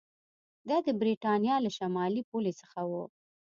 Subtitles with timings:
[0.69, 2.91] دا د برېټانیا له شمالي پولې څخه و